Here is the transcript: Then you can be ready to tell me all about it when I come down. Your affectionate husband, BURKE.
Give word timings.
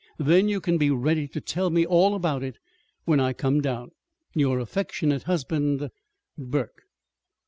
Then 0.17 0.49
you 0.49 0.59
can 0.59 0.79
be 0.79 0.89
ready 0.89 1.27
to 1.27 1.39
tell 1.39 1.69
me 1.69 1.85
all 1.85 2.15
about 2.15 2.41
it 2.41 2.57
when 3.05 3.19
I 3.19 3.33
come 3.33 3.61
down. 3.61 3.91
Your 4.33 4.57
affectionate 4.57 5.21
husband, 5.29 5.91
BURKE. 6.39 6.81